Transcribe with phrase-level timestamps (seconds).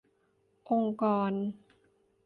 [0.71, 1.31] องค์กร